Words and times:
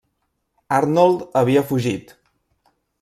Arnold 0.77 1.21
havia 1.43 1.63
fugit. 1.73 2.15